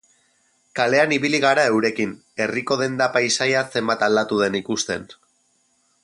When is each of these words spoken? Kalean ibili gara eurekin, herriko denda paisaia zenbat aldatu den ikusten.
Kalean 0.79 1.11
ibili 1.17 1.41
gara 1.43 1.65
eurekin, 1.73 2.15
herriko 2.45 2.77
denda 2.81 3.11
paisaia 3.17 3.61
zenbat 3.77 4.07
aldatu 4.09 4.41
den 4.45 4.57
ikusten. 4.65 5.07